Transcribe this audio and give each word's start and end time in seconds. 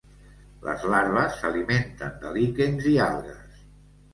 Les 0.67 0.85
larves 0.93 1.37
s'alimenten 1.41 2.17
de 2.25 2.35
líquens 2.39 2.89
i 2.93 2.95
algues. 3.07 3.63